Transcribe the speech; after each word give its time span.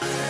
Bye. 0.00 0.23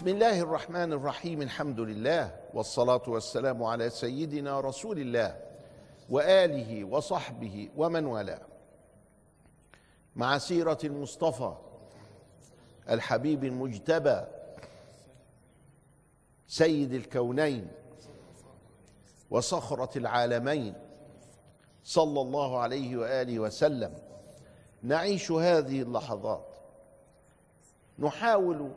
بسم 0.00 0.08
الله 0.08 0.40
الرحمن 0.40 0.92
الرحيم 0.92 1.42
الحمد 1.42 1.80
لله 1.80 2.36
والصلاة 2.54 3.02
والسلام 3.08 3.62
على 3.62 3.90
سيدنا 3.90 4.60
رسول 4.60 4.98
الله 4.98 5.36
وآله 6.10 6.84
وصحبه 6.84 7.68
ومن 7.76 8.06
والاه. 8.06 8.40
مع 10.16 10.38
سيرة 10.38 10.78
المصطفى 10.84 11.54
الحبيب 12.90 13.44
المجتبى 13.44 14.20
سيد 16.46 16.92
الكونين 16.92 17.68
وصخرة 19.30 19.98
العالمين 19.98 20.74
صلى 21.84 22.20
الله 22.20 22.58
عليه 22.58 22.96
وآله 22.96 23.38
وسلم 23.38 23.94
نعيش 24.82 25.30
هذه 25.32 25.82
اللحظات. 25.82 26.46
نحاول 27.98 28.70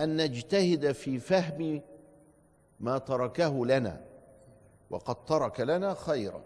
أن 0.00 0.16
نجتهد 0.16 0.92
في 0.92 1.18
فهم 1.18 1.82
ما 2.80 2.98
تركه 2.98 3.66
لنا 3.66 4.00
وقد 4.90 5.24
ترك 5.24 5.60
لنا 5.60 5.94
خيرا. 5.94 6.42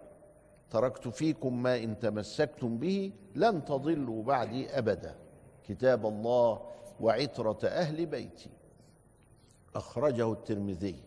تركت 0.71 1.09
فيكم 1.09 1.63
ما 1.63 1.77
إن 1.77 1.99
تمسكتم 1.99 2.79
به 2.79 3.13
لن 3.35 3.65
تضلوا 3.65 4.23
بعدي 4.23 4.79
ابدا. 4.79 5.17
كتاب 5.69 6.07
الله 6.07 6.61
وعترة 7.01 7.59
أهل 7.65 8.07
بيتي. 8.07 8.51
أخرجه 9.75 10.33
الترمذي. 10.33 11.03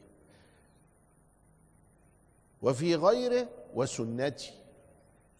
وفي 2.62 2.96
غيره 2.96 3.48
وسنتي. 3.76 4.54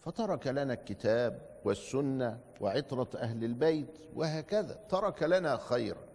فترك 0.00 0.46
لنا 0.46 0.72
الكتاب 0.72 1.40
والسنة 1.64 2.40
وعترة 2.60 3.08
أهل 3.16 3.44
البيت 3.44 3.98
وهكذا. 4.14 4.80
ترك 4.88 5.22
لنا 5.22 5.56
خيرا. 5.56 6.13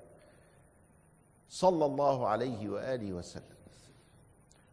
صلى 1.49 1.85
الله 1.85 2.27
عليه 2.27 2.69
وآله 2.69 3.13
وسلم. 3.13 3.59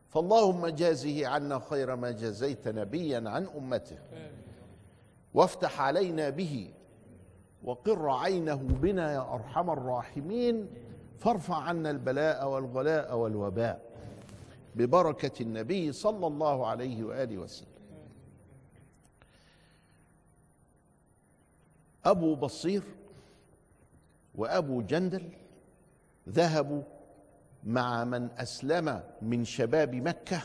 فاللهم 0.08 0.66
جازه 0.66 1.26
عنا 1.26 1.58
خير 1.58 1.96
ما 1.96 2.10
جزيت 2.10 2.68
نبيا 2.68 3.22
عن 3.26 3.46
أمته. 3.46 3.98
وافتح 5.34 5.80
علينا 5.80 6.30
به 6.30 6.72
وقر 7.64 8.10
عينه 8.10 8.54
بنا 8.54 9.12
يا 9.12 9.34
أرحم 9.34 9.70
الراحمين. 9.70 10.68
فارفع 11.18 11.56
عنا 11.56 11.90
البلاء 11.90 12.48
والغلاء 12.48 13.16
والوباء 13.16 13.80
ببركة 14.74 15.42
النبي 15.42 15.92
صلى 15.92 16.26
الله 16.26 16.66
عليه 16.66 17.04
وآله 17.04 17.38
وسلم. 17.38 17.68
أبو 22.04 22.34
بصير 22.34 22.82
وأبو 24.34 24.82
جندل 24.82 25.32
ذهبوا 26.28 26.82
مع 27.64 28.04
من 28.04 28.30
أسلم 28.30 29.02
من 29.22 29.44
شباب 29.44 29.94
مكة 29.94 30.42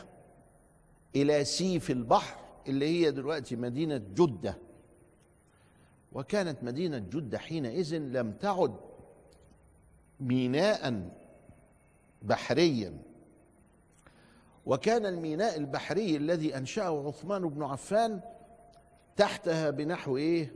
إلى 1.16 1.44
سيف 1.44 1.90
البحر 1.90 2.40
اللي 2.68 2.86
هي 2.86 3.10
دلوقتي 3.10 3.56
مدينة 3.56 3.96
جدة. 3.96 4.58
وكانت 6.12 6.64
مدينة 6.64 6.98
جدة 6.98 7.38
حينئذ 7.38 7.94
لم 7.96 8.32
تعد 8.32 8.76
ميناء 10.20 11.10
بحريا. 12.22 12.98
وكان 14.66 15.06
الميناء 15.06 15.56
البحري 15.56 16.16
الذي 16.16 16.56
أنشأه 16.56 17.08
عثمان 17.08 17.48
بن 17.48 17.62
عفان 17.62 18.20
تحتها 19.16 19.70
بنحو 19.70 20.16
إيه؟ 20.16 20.52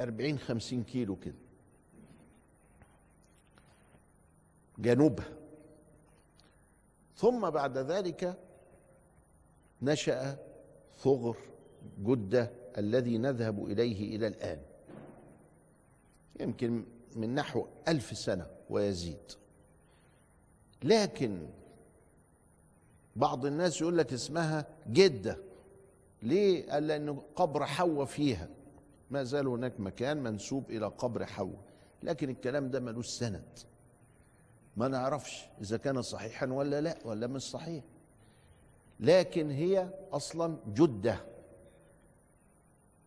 أربعين 0.00 0.38
خمسين 0.38 0.84
كيلو 0.84 1.16
كده. 1.16 1.49
جنوبها 4.80 5.32
ثم 7.16 7.50
بعد 7.50 7.78
ذلك 7.78 8.36
نشأ 9.82 10.38
ثغر 10.98 11.36
جدة 11.98 12.50
الذي 12.78 13.18
نذهب 13.18 13.64
إليه 13.64 14.16
إلى 14.16 14.26
الآن. 14.26 14.58
يمكن 16.40 16.84
من 17.16 17.34
نحو 17.34 17.66
ألف 17.88 18.18
سنة 18.18 18.46
ويزيد. 18.70 19.32
لكن 20.82 21.46
بعض 23.16 23.46
الناس 23.46 23.80
يقول 23.80 23.98
لك 23.98 24.12
اسمها 24.12 24.66
جدة. 24.88 25.38
ليه؟ 26.22 26.70
قال 26.70 26.86
لأنه 26.86 27.22
قبر 27.36 27.66
حواء 27.66 28.04
فيها. 28.04 28.48
ما 29.10 29.24
زال 29.24 29.46
هناك 29.46 29.80
مكان 29.80 30.22
منسوب 30.22 30.70
إلى 30.70 30.86
قبر 30.86 31.26
حواء. 31.26 31.60
لكن 32.02 32.30
الكلام 32.30 32.70
ده 32.70 32.80
ملوش 32.80 33.06
سند. 33.06 33.58
ما 34.76 34.88
نعرفش 34.88 35.48
إذا 35.60 35.76
كان 35.76 36.02
صحيحا 36.02 36.46
ولا 36.46 36.80
لا 36.80 36.98
ولا 37.04 37.26
مش 37.26 37.42
صحيح. 37.42 37.84
لكن 39.00 39.50
هي 39.50 39.88
أصلا 40.12 40.56
جدة. 40.74 41.16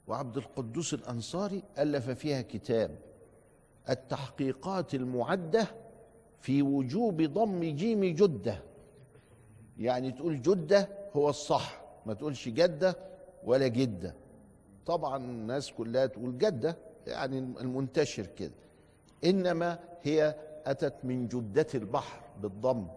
وعبد 0.08 0.38
القدوس 0.38 0.94
الأنصاري 0.94 1.64
ألف 1.78 2.10
فيها 2.10 2.42
كتاب 2.42 2.98
التحقيقات 3.90 4.96
المعدة 4.96 5.68
في 6.42 6.62
وجوب 6.62 7.22
ضم 7.22 7.64
جيم 7.64 8.06
جدة. 8.06 8.64
يعني 9.80 10.12
تقول 10.12 10.42
جدة 10.42 10.90
هو 11.14 11.30
الصح 11.30 11.82
ما 12.06 12.14
تقولش 12.14 12.50
جدة 12.50 12.98
ولا 13.44 13.68
جدة. 13.68 14.16
طبعا 14.86 15.18
الناس 15.18 15.72
كلها 15.72 16.06
تقول 16.06 16.38
جدة 16.38 16.78
يعني 17.08 17.40
المنتشر 17.40 18.26
كده. 18.26 18.54
إنما 19.24 19.80
هي 20.02 20.36
أتت 20.66 20.96
من 21.04 21.28
جدة 21.28 21.68
البحر 21.76 22.20
بالضم 22.42 22.88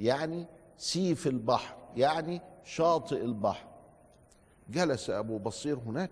يعني 0.00 0.46
سيف 0.76 1.26
البحر 1.26 1.76
يعني 1.96 2.40
شاطئ 2.64 3.24
البحر. 3.24 3.66
جلس 4.70 5.10
أبو 5.10 5.38
بصير 5.38 5.78
هناك 5.78 6.10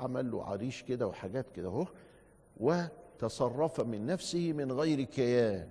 عمل 0.00 0.30
له 0.30 0.44
عريش 0.44 0.82
كده 0.82 1.06
وحاجات 1.06 1.50
كده 1.50 1.68
أهو 1.68 1.86
وتصرف 2.56 3.80
من 3.80 4.06
نفسه 4.06 4.52
من 4.52 4.72
غير 4.72 5.02
كيان. 5.02 5.68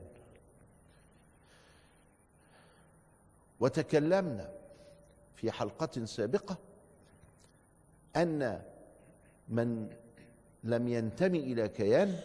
وتكلمنا 3.59 4.49
في 5.35 5.51
حلقة 5.51 6.05
سابقة 6.05 6.57
أن 8.15 8.61
من 9.49 9.89
لم 10.63 10.87
ينتمي 10.87 11.39
إلى 11.39 11.69
كيان 11.69 12.19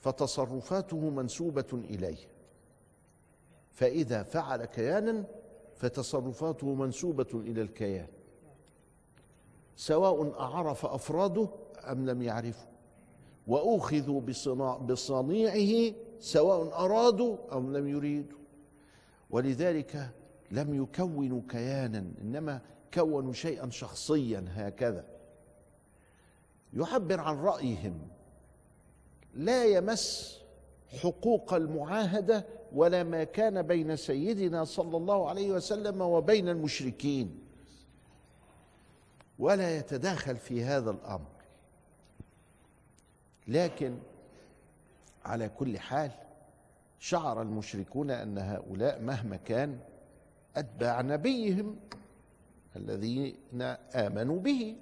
فتصرفاته 0.00 1.10
منسوبة 1.10 1.66
إليه. 1.72 2.28
فإذا 3.72 4.22
فعل 4.22 4.64
كيانا 4.64 5.24
فتصرفاته 5.76 6.74
منسوبة 6.74 7.26
إلى 7.34 7.62
الكيان. 7.62 8.08
سواء 9.76 10.40
أعرف 10.40 10.86
أفراده 10.86 11.48
أم 11.84 12.06
لم 12.06 12.22
يعرفه 12.22 12.66
وأخذوا 13.46 14.20
بصنيعه 14.80 15.94
سواء 16.20 16.84
أرادوا 16.84 17.36
أم 17.52 17.76
لم 17.76 17.88
يريدوا. 17.88 18.38
ولذلك 19.30 20.10
لم 20.50 20.82
يكونوا 20.82 21.42
كيانا 21.48 22.12
إنما 22.20 22.60
كونوا 22.94 23.32
شيئا 23.32 23.70
شخصيا 23.70 24.44
هكذا. 24.48 25.04
يعبر 26.72 27.20
عن 27.20 27.36
رأيهم 27.36 27.98
لا 29.38 29.64
يمس 29.64 30.38
حقوق 31.02 31.54
المعاهدة 31.54 32.44
ولا 32.72 33.02
ما 33.02 33.24
كان 33.24 33.62
بين 33.62 33.96
سيدنا 33.96 34.64
صلى 34.64 34.96
الله 34.96 35.28
عليه 35.28 35.52
وسلم 35.52 36.00
وبين 36.00 36.48
المشركين. 36.48 37.40
ولا 39.38 39.76
يتداخل 39.76 40.36
في 40.36 40.64
هذا 40.64 40.90
الأمر. 40.90 41.28
لكن 43.48 43.98
على 45.24 45.48
كل 45.48 45.78
حال 45.78 46.10
شعر 46.98 47.42
المشركون 47.42 48.10
أن 48.10 48.38
هؤلاء 48.38 49.00
مهما 49.00 49.36
كان 49.36 49.78
أتباع 50.56 51.00
نبيهم 51.00 51.76
الذين 52.76 53.62
آمنوا 53.94 54.40
به 54.40 54.76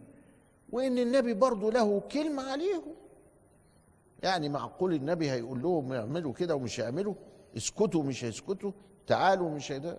وإن 0.72 0.98
النبي 0.98 1.34
برضه 1.34 1.72
له 1.72 2.00
كلمة 2.00 2.42
عليهم. 2.42 2.94
يعني 4.26 4.48
معقول 4.48 4.94
النبي 4.94 5.30
هيقول 5.30 5.62
لهم 5.62 5.92
اعملوا 5.92 6.32
كده 6.32 6.54
ومش 6.54 6.80
هيعملوا؟ 6.80 7.14
اسكتوا 7.56 8.02
مش 8.02 8.24
هيسكتوا؟ 8.24 8.72
تعالوا 9.06 9.50
مش 9.50 9.72
هيدا 9.72 9.98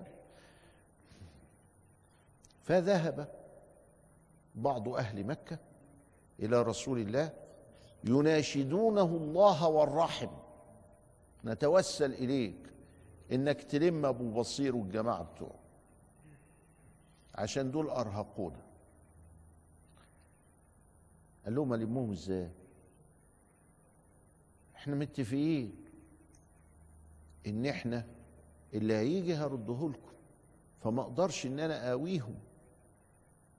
فذهب 2.63 3.27
بعض 4.55 4.89
أهل 4.89 5.23
مكة 5.27 5.57
إلى 6.39 6.61
رسول 6.61 6.99
الله 6.99 7.33
يناشدونه 8.03 9.01
الله 9.03 9.67
والرحم 9.67 10.29
نتوسل 11.45 12.13
إليك 12.13 12.73
إنك 13.31 13.63
تلم 13.63 14.05
أبو 14.05 14.31
بصير 14.31 14.75
والجماعة 14.75 15.23
بتوعه 15.23 15.59
عشان 17.35 17.71
دول 17.71 17.89
أرهقونا. 17.89 18.61
قال 21.45 21.55
لهم 21.55 21.73
ألمهم 21.73 22.11
إزاي؟ 22.11 22.49
إحنا 24.77 24.95
متفقين 24.95 25.75
ان 27.47 27.65
إحنا 27.65 28.05
اللي 28.73 28.93
هيجي 28.93 29.33
هرده 29.35 29.89
لكم 29.89 30.11
فما 30.83 31.01
أقدرش 31.01 31.45
ان 31.45 31.59
أنا 31.59 31.89
اقويهم 31.89 32.35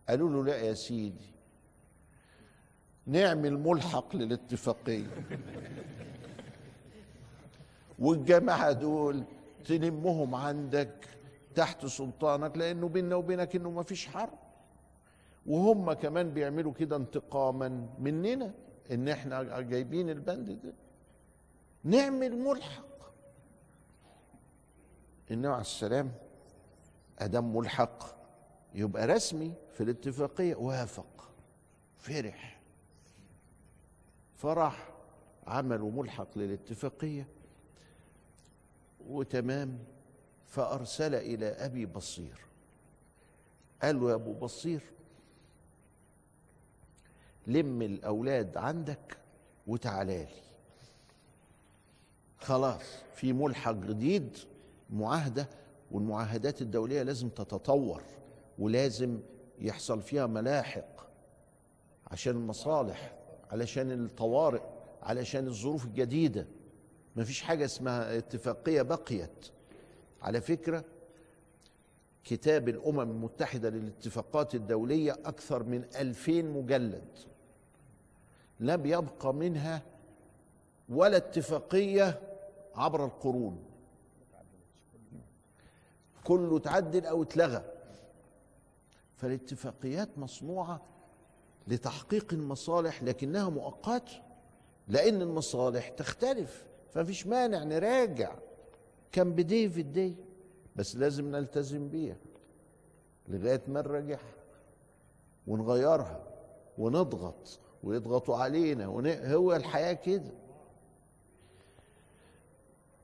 قالوا 0.09 0.31
له 0.31 0.44
لا 0.44 0.56
يا 0.56 0.75
سيدي 0.75 1.32
نعمل 3.06 3.59
ملحق 3.59 4.17
للاتفاقية. 4.17 5.06
والجماعة 7.99 8.73
دول 8.73 9.25
تلمهم 9.64 10.35
عندك 10.35 11.09
تحت 11.55 11.87
سلطانك 11.87 12.56
لأنه 12.56 12.88
بيننا 12.88 13.14
وبينك 13.17 13.56
إنه 13.56 13.71
ما 13.71 13.82
فيش 13.82 14.06
حرب. 14.06 14.38
وهم 15.47 15.93
كمان 15.93 16.31
بيعملوا 16.31 16.73
كده 16.73 16.97
انتقاما 16.97 17.87
مننا 17.99 18.55
إن 18.91 19.09
إحنا 19.09 19.61
جايبين 19.61 20.11
البند 20.11 20.50
ده. 20.50 20.73
نعمل 21.84 22.36
ملحق 22.38 23.12
النبي 25.30 25.48
عليه 25.48 25.60
السلام 25.60 26.12
أدم 27.19 27.56
ملحق 27.56 28.19
يبقى 28.75 29.06
رسمي 29.06 29.54
في 29.72 29.82
الاتفاقية 29.82 30.54
وافق 30.54 31.30
فرح. 31.98 32.60
فرح 34.36 34.88
عملوا 35.46 35.90
ملحق 35.90 36.38
للاتفاقية. 36.38 37.28
وتمام 39.08 39.78
فأرسل 40.46 41.14
إلى 41.14 41.46
أبي 41.46 41.86
بصير. 41.86 42.40
قال 43.82 44.00
له 44.00 44.10
يا 44.10 44.14
أبو 44.14 44.32
بصير 44.32 44.82
لم 47.46 47.82
الأولاد 47.82 48.56
عندك 48.56 49.19
وتعالى 49.66 50.25
لي. 50.25 50.48
خلاص 52.40 52.82
في 53.14 53.32
ملحق 53.32 53.73
جديد 53.73 54.38
معاهدة 54.90 55.49
والمعاهدات 55.90 56.62
الدولية 56.62 57.02
لازم 57.02 57.29
تتطور 57.29 58.02
ولازم 58.58 59.20
يحصل 59.61 60.02
فيها 60.02 60.26
ملاحق 60.26 61.08
عشان 62.06 62.37
المصالح 62.37 63.14
علشان 63.50 63.90
الطوارئ 64.05 64.62
علشان 65.02 65.46
الظروف 65.46 65.85
الجديدة. 65.85 66.46
مفيش 67.17 67.43
حاجة 67.43 67.64
اسمها 67.64 68.19
اتفاقية 68.19 68.82
بقيت. 68.82 69.46
على 70.23 70.40
فكرة 70.40 70.85
كتاب 72.25 72.69
الأمم 72.69 73.00
المتحدة 73.00 73.70
للاتفاقات 73.70 74.55
الدولية 74.55 75.12
أكثر 75.12 75.62
من 75.62 75.85
ألفين 76.00 76.50
مجلد 76.50 77.05
لم 78.61 78.87
يبقى 78.87 79.35
منها 79.35 79.82
ولا 80.88 81.17
اتفاقية 81.17 82.20
عبر 82.78 83.04
القرون. 83.04 83.64
كله 86.25 86.58
تعدل 86.58 87.06
أو 87.06 87.22
اتلغى. 87.22 87.64
فالاتفاقيات 89.16 90.19
مصنوعة 90.19 90.80
لتحقيق 91.69 92.32
المصالح 92.32 93.02
لكنها 93.02 93.48
مؤقتة 93.48 94.22
لأن 94.88 95.22
المصالح 95.22 95.88
تختلف 95.88 96.66
فمفيش 96.90 97.26
مانع 97.26 97.62
نراجع. 97.64 98.34
كان 99.12 99.32
بديفيد 99.32 99.92
دي 99.92 100.16
بس 100.76 100.96
لازم 100.96 101.30
نلتزم 101.30 101.88
بيها 101.88 102.16
لغاية 103.28 103.62
ما 103.69 103.82
نراجعها 103.82 104.34
ونغيرها 105.46 106.25
ونضغط 106.78 107.58
ويضغطوا 107.82 108.36
علينا 108.36 108.88
ون... 108.88 109.06
هو 109.06 109.56
الحياة 109.56 109.92
كده. 109.92 110.32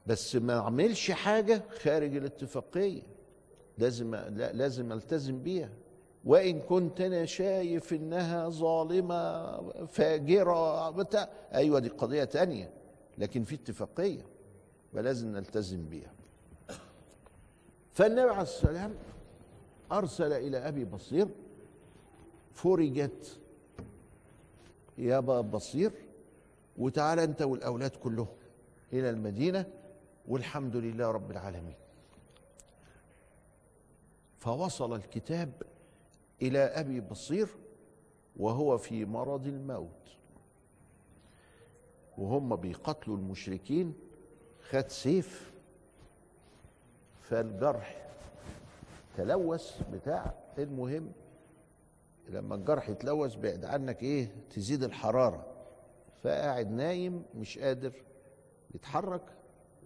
بس 0.06 0.36
ما 0.36 0.58
اعملش 0.58 1.10
حاجة 1.10 1.62
خارج 1.82 2.16
الاتفاقية. 2.16 3.02
لازم 3.78 4.14
لا 4.14 4.52
لازم 4.52 4.92
ألتزم 4.92 5.42
بيها. 5.42 5.70
وإن 6.24 6.60
كنت 6.60 7.00
أنا 7.00 7.24
شايف 7.24 7.92
إنها 7.92 8.48
ظالمة 8.48 9.56
فاجرة 9.86 10.90
بتاع 10.90 11.28
أيوه 11.54 11.78
دي 11.78 11.88
قضية 11.88 12.24
تانية. 12.24 12.70
لكن 13.18 13.44
في 13.44 13.54
اتفاقية 13.54 14.26
ولازم 14.92 15.28
نلتزم 15.28 15.88
بيها. 15.88 16.12
فالنبي 17.92 18.30
عليه 18.30 18.42
السلام 18.42 18.94
أرسل 19.92 20.32
إلى 20.32 20.68
أبي 20.68 20.84
بصير. 20.84 21.28
فرجت 22.52 23.38
يا 24.98 25.20
بصير 25.20 25.92
وتعالى 26.78 27.24
أنت 27.24 27.42
والأولاد 27.42 27.90
كلهم 27.90 28.26
إلى 28.92 29.10
المدينة. 29.10 29.66
والحمد 30.28 30.76
لله 30.76 31.10
رب 31.10 31.30
العالمين. 31.30 31.76
فوصل 34.38 34.94
الكتاب 34.94 35.62
إلى 36.42 36.58
أبي 36.58 37.00
بصير 37.00 37.48
وهو 38.36 38.78
في 38.78 39.04
مرض 39.04 39.46
الموت. 39.46 40.16
وهم 42.18 42.56
بيقتلوا 42.56 43.16
المشركين 43.16 43.94
خد 44.70 44.88
سيف 44.88 45.52
فالجرح 47.20 48.06
تلوث 49.16 49.82
بتاع. 49.92 50.34
المهم 50.58 51.12
لما 52.28 52.54
الجرح 52.54 52.88
يتلوث 52.88 53.36
بعد 53.36 53.64
عنك 53.64 54.02
إيه؟ 54.02 54.34
تزيد 54.50 54.82
الحرارة. 54.82 55.46
فقاعد 56.22 56.70
نايم 56.70 57.24
مش 57.34 57.58
قادر 57.58 57.92
يتحرك. 58.74 59.22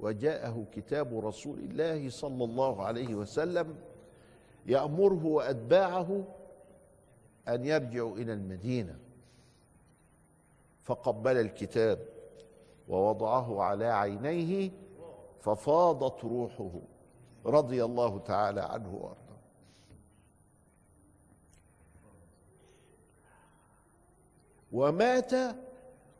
وجاءه 0.01 0.65
كتاب 0.73 1.19
رسول 1.27 1.59
الله 1.59 2.11
صلى 2.11 2.45
الله 2.45 2.83
عليه 2.83 3.15
وسلم 3.15 3.77
يأمره 4.67 5.27
وأتباعه 5.27 6.25
أن 7.49 7.65
يرجعوا 7.65 8.17
إلى 8.17 8.33
المدينة. 8.33 8.99
فقبل 10.83 11.37
الكتاب 11.37 11.99
ووضعه 12.89 13.63
على 13.63 13.87
عينيه 13.87 14.71
ففاضت 15.41 16.25
روحه 16.25 16.71
رضي 17.47 17.85
الله 17.85 18.19
تعالى 18.19 18.61
عنه 18.61 18.95
وأرضاه. 18.95 19.39
ومات 24.73 25.33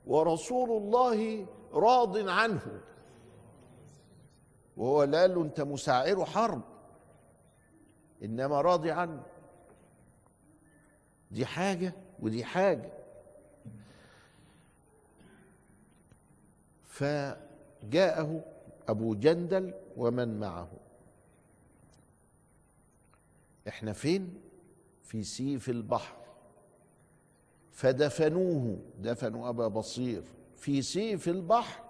ورسول 0.07 0.71
الله 0.71 1.47
راض 1.73 2.29
عنه. 2.29 2.81
وهو 4.79 5.03
لا 5.05 5.27
له 5.27 5.43
انت 5.43 5.61
مساعر 5.61 6.25
حرب. 6.25 6.63
إنما 8.23 8.61
راضي 8.61 8.91
عنه. 8.91 9.23
دي 11.31 11.47
حاجة 11.47 11.93
ودي 12.21 12.45
حاجة. 12.45 12.91
فجاءه 16.85 18.45
أبو 18.89 19.15
جندل 19.15 19.75
ومن 19.97 20.41
معه. 20.41 20.71
إحنا 23.69 23.93
فين؟ 23.93 24.41
في 25.03 25.23
سيف 25.23 25.69
البحر. 25.69 26.17
فدفنوه 27.73 28.79
دفنوا 28.99 29.49
أبا 29.49 29.69
بصير 29.69 30.23
في 30.57 30.83
سيف 30.83 31.29
البحر 31.29 31.85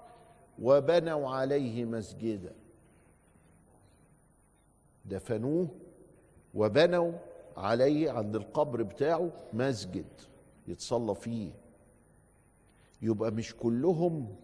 وبنوا 0.58 1.30
عليه 1.30 1.84
مسجدا. 1.84 2.54
دفنوه 5.08 5.68
وبنوا 6.54 7.12
عليه 7.56 8.10
عند 8.10 8.36
القبر 8.36 8.82
بتاعه 8.82 9.30
مسجد 9.52 10.04
يتصلى 10.68 11.14
فيه. 11.14 11.50
يبقى 13.02 13.30
مش 13.30 13.54
كلهم 13.56 14.36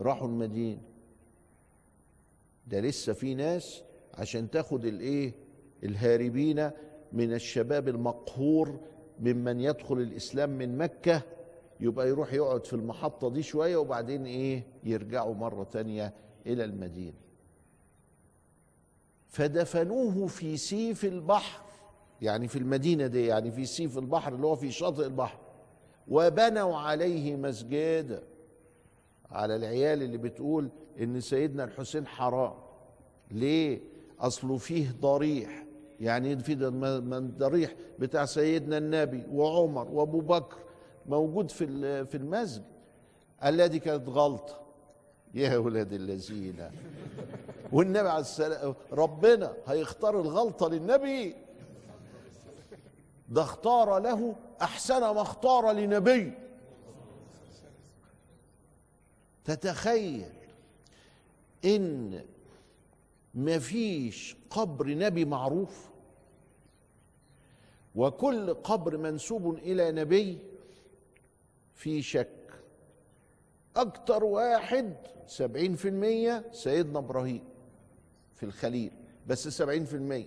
راحوا 0.00 0.28
المدينة. 0.28 0.80
ده 2.66 2.80
لسه 2.80 3.12
في 3.12 3.34
ناس 3.34 3.82
عشان 4.14 4.50
تاخد 4.50 4.84
الايه 4.84 5.32
الهاربين 5.84 6.70
من 7.12 7.32
الشباب 7.34 7.88
المقهور 7.88 8.80
ممن 9.20 9.60
يدخل 9.60 9.98
الإسلام 9.98 10.50
من 10.50 10.78
مكة 10.78 11.22
يبقى 11.80 12.08
يروح 12.08 12.32
يقعد 12.32 12.66
في 12.66 12.72
المحطة 12.72 13.30
دي 13.30 13.42
شوية 13.42 13.76
وبعدين 13.76 14.26
إيه 14.26 14.62
يرجعوا 14.84 15.34
مرة 15.34 15.64
تانية 15.64 16.12
إلى 16.46 16.64
المدينة. 16.64 17.25
فدفنوه 19.36 20.26
في 20.26 20.56
سيف 20.56 21.04
البحر 21.04 21.60
يعني 22.22 22.48
في 22.48 22.58
المدينة 22.58 23.06
دي 23.06 23.26
يعني 23.26 23.50
في 23.50 23.66
سيف 23.66 23.98
البحر 23.98 24.34
اللي 24.34 24.46
هو 24.46 24.54
في 24.56 24.70
شاطئ 24.70 25.06
البحر. 25.06 25.38
وبنوا 26.08 26.76
عليه 26.76 27.36
مسجدا 27.36 28.22
على 29.30 29.56
العيال 29.56 30.02
اللي 30.02 30.18
بتقول 30.18 30.68
إن 31.00 31.20
سيدنا 31.20 31.64
الحسين 31.64 32.06
حرام. 32.06 32.54
ليه؟ 33.30 33.80
أصله 34.20 34.56
فيه 34.56 34.86
ضريح. 35.00 35.64
يعني 36.00 36.38
في 36.38 36.54
ضريح 37.38 37.74
بتاع 37.98 38.24
سيدنا 38.24 38.78
النبي 38.78 39.24
وعمر 39.32 39.88
وأبو 39.88 40.20
بكر 40.20 40.56
موجود 41.06 41.50
في 41.50 41.66
في 42.06 42.16
المسجد. 42.16 42.64
الذي 43.44 43.78
كانت 43.78 44.08
غلطة. 44.08 44.65
يا 45.36 45.56
ولاد 45.56 45.92
الذين. 45.92 46.70
والنبي 47.72 48.08
عليه 48.08 48.20
السلام 48.20 48.74
ربنا 48.92 49.56
هيختار 49.66 50.20
الغلطة 50.20 50.68
للنبي. 50.68 51.34
ده 53.28 53.42
اختار 53.42 53.98
له 53.98 54.36
أحسن 54.62 55.00
ما 55.00 55.22
اختار 55.22 55.72
لنبي. 55.72 56.32
تتخيل 59.44 60.32
إن 61.64 62.24
مفيش 63.34 64.36
قبر 64.50 64.88
نبي 64.88 65.24
معروف 65.24 65.88
وكل 67.94 68.54
قبر 68.54 68.96
منسوب 68.96 69.54
إلى 69.54 69.92
نبي 69.92 70.38
في 71.74 72.02
شك 72.02 72.35
أكتر 73.76 74.24
واحد 74.24 74.94
سبعين 75.26 75.74
في 75.74 75.88
المية 75.88 76.44
سيدنا 76.52 76.98
إبراهيم 76.98 77.44
في 78.34 78.42
الخليل. 78.42 78.92
بس 79.26 79.48
سبعين 79.48 79.84
في 79.84 79.94
المية. 79.96 80.26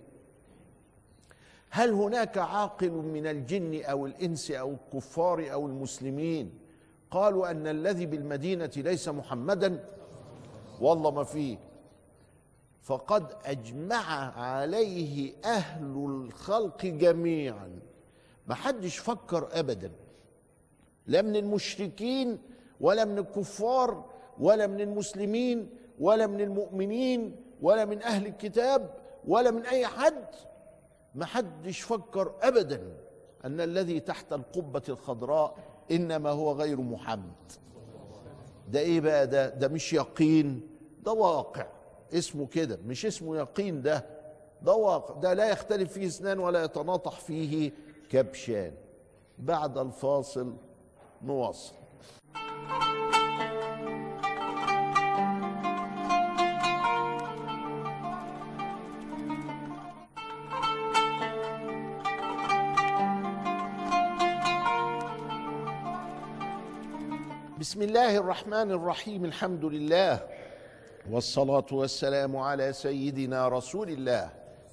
هل 1.70 1.90
هناك 1.90 2.38
عاقل 2.38 2.92
من 2.92 3.28
الجن 3.28 3.84
أو 3.84 4.06
الإنس 4.06 4.52
أو 4.52 4.72
الكفار 4.74 5.54
أو 5.54 5.68
المسلمين 5.68 6.54
قالوا 7.12 7.52
أن 7.52 7.68
الذي 7.68 8.06
بالمدينة 8.06 8.72
ليس 8.78 9.10
محمدا؟ 9.10 9.86
والله 10.82 11.12
ما 11.12 11.24
فيه. 11.24 11.58
فقد 12.82 13.34
أجمع 13.46 14.40
عليه 14.40 15.34
أهل 15.46 16.06
الخلق 16.06 16.86
جميعا. 16.86 17.80
ما 18.48 18.56
حدش 18.56 18.98
فكر 18.98 19.50
ابدا. 19.52 19.92
لا 21.08 21.22
من 21.22 21.36
المشركين 21.36 22.38
ولا 22.80 23.06
من 23.06 23.18
الكفار 23.18 24.06
ولا 24.40 24.68
من 24.68 24.82
المسلمين 24.82 25.70
ولا 26.00 26.28
من 26.28 26.42
المؤمنين 26.42 27.36
ولا 27.62 27.86
من 27.86 28.02
أهل 28.04 28.26
الكتاب 28.26 28.94
ولا 29.28 29.52
من 29.52 29.66
أي 29.66 29.88
حد. 29.88 30.26
ما 31.16 31.26
حدش 31.26 31.82
فكر 31.82 32.32
ابدا 32.42 32.98
أن 33.46 33.62
الذي 33.62 34.00
تحت 34.00 34.34
القبة 34.34 34.82
الخضراء 34.90 35.56
إنما 35.92 36.30
هو 36.30 36.52
غير 36.52 36.82
محمد. 36.82 37.52
ده 38.70 38.80
إيه 38.80 39.02
بقى؟ 39.02 39.28
ده 39.28 39.50
ده 39.50 39.68
مش 39.68 39.94
يقين 39.94 40.68
ده 41.04 41.12
واقع. 41.12 41.68
اسمه 42.14 42.48
كده 42.48 42.80
مش 42.86 43.06
اسمه 43.06 43.38
يقين 43.38 43.82
ده 43.82 44.06
ده 44.62 44.74
واقع. 44.74 45.16
ده 45.16 45.34
لا 45.34 45.50
يختلف 45.50 45.94
فيه 45.94 46.08
اثنان 46.08 46.40
ولا 46.40 46.64
يتناطح 46.64 47.20
فيه 47.20 47.72
كبشان. 48.10 48.72
بعد 49.40 49.78
الفاصل 49.78 50.54
نواصل. 51.24 51.74
بسم 67.60 67.82
الله 67.82 68.18
الرحمن 68.18 68.72
الرحيم 68.72 69.26
الحمد 69.26 69.66
لله 69.66 70.28
والصلاة 71.10 71.66
والسلام 71.72 72.38
على 72.38 72.74
سيدنا 72.74 73.48
رسول 73.48 73.90
الله 73.90 74.30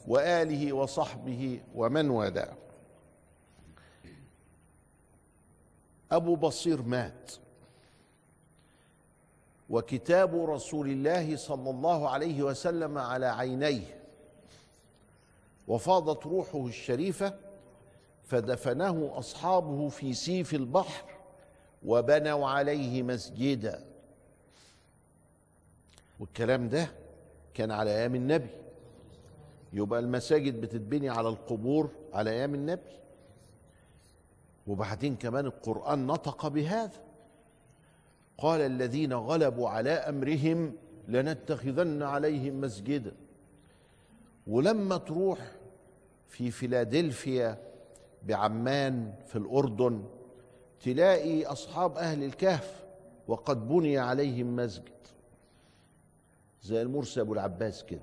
وآله 0.09 0.73
وصحبه 0.73 1.61
ومن 1.75 2.11
والاه. 2.11 2.52
أبو 6.12 6.37
بصير 6.37 6.83
مات 6.83 7.33
وكتاب 9.71 10.50
رسول 10.50 10.88
الله 10.88 11.37
صلى 11.37 11.71
الله 11.71 12.09
عليه 12.11 12.43
وسلم 12.43 12.99
على 12.99 13.26
عينيه. 13.26 14.02
وفاضت 15.69 16.26
روحه 16.26 16.66
الشريفة 16.66 17.35
فدفنه 18.25 19.12
أصحابه 19.14 19.88
في 19.88 20.14
سيف 20.14 20.55
البحر 20.55 21.15
وبنوا 21.87 22.49
عليه 22.49 23.02
مسجدا. 23.02 23.85
والكلام 26.21 26.69
ده 26.69 26.88
كان 27.55 27.71
على 27.71 27.90
أيام 27.90 28.14
النبي. 28.14 28.50
يبقى 29.73 30.00
المساجد 30.00 30.61
بتتبني 30.61 31.09
على 31.09 31.28
القبور 31.28 31.90
على 32.12 32.31
أيام 32.31 32.55
النبي. 32.55 32.97
وبعدين 34.66 35.16
كمان 35.16 35.47
القرآن 35.47 36.07
نطق 36.07 36.49
بهذا. 36.49 37.02
قال 38.38 38.61
الذين 38.61 39.12
غلبوا 39.12 39.69
على 39.69 39.90
أمرهم 39.90 40.73
لنتخذن 41.09 42.02
عليهم 42.02 42.61
مسجدا. 42.61 43.12
ولما 44.47 44.97
تروح 44.97 45.38
في 46.28 46.50
فيلادلفيا 46.50 47.59
بعمان 48.23 49.12
في 49.28 49.37
الأردن 49.37 50.05
تلاقي 50.85 51.45
أصحاب 51.45 51.97
أهل 51.97 52.25
الكهف 52.25 52.85
وقد 53.28 53.68
بني 53.68 53.99
عليهم 53.99 54.56
مسجد. 54.56 54.88
زي 56.62 56.83
المرسي 56.83 57.21
أبو 57.21 57.33
العباس 57.33 57.85
كده. 57.85 58.00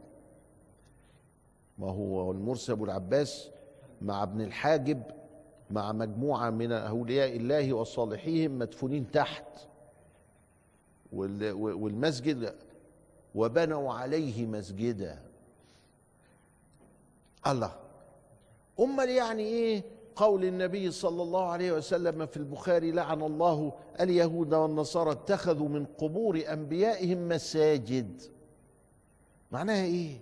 ما 1.77 1.87
هو 1.91 2.31
المرسي 2.31 2.71
أبو 2.71 2.85
العباس 2.85 3.49
مع 4.01 4.23
ابن 4.23 4.41
الحاجب 4.41 5.03
مع 5.71 5.91
مجموعة 5.91 6.49
من 6.49 6.71
أولياء 6.71 7.35
الله 7.35 7.73
وصالحيهم 7.73 8.59
مدفونين 8.59 9.11
تحت. 9.11 9.45
والمسجد 11.13 12.55
وبنوا 13.35 13.93
عليه 13.93 14.45
مسجدا. 14.45 15.19
الله. 17.47 17.75
أمال 18.79 19.09
يعني 19.09 19.43
إيه؟ 19.43 19.83
قول 20.15 20.45
النبي 20.45 20.91
صلى 20.91 21.21
الله 21.23 21.45
عليه 21.45 21.71
وسلم 21.71 22.25
في 22.25 22.37
البخاري 22.37 22.91
لعن 22.91 23.21
الله 23.21 23.73
اليهود 23.99 24.53
والنصارى 24.53 25.11
اتخذوا 25.11 25.69
من 25.69 25.85
قبور 25.85 26.43
أنبيائهم 26.47 27.27
مساجد. 27.27 28.21
معناها 29.51 29.85
إيه؟ 29.85 30.19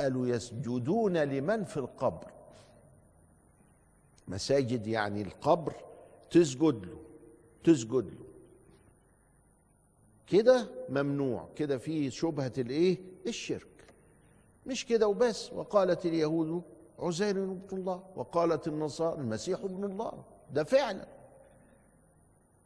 قالوا 0.00 0.26
يسجدون 0.26 1.16
لمن 1.16 1.64
في 1.64 1.76
القبر. 1.76 2.32
مساجد 4.28 4.86
يعني 4.86 5.22
القبر 5.22 5.74
تسجد 6.30 6.86
له 6.86 6.98
تسجد 7.64 8.06
له. 8.10 8.26
كده 10.26 10.68
ممنوع 10.88 11.48
كده 11.56 11.78
فيه 11.78 12.10
شبهة 12.10 12.52
الإيه؟ 12.58 12.98
الشرك. 13.26 13.68
مش 14.66 14.86
كده 14.86 15.08
وبس. 15.08 15.52
وقالت 15.52 16.06
اليهود 16.06 16.62
عزير 16.98 17.30
ابن 17.30 17.60
الله 17.72 18.02
وقالت 18.16 18.68
النصارى 18.68 19.20
المسيح 19.20 19.60
ابن 19.60 19.84
الله. 19.84 20.24
ده 20.52 20.64
فعلا. 20.64 21.06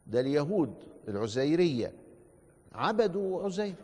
ده 0.07 0.19
اليهود 0.19 0.73
العزيرية 1.07 1.93
عبدوا 2.73 3.43
عزير. 3.43 3.75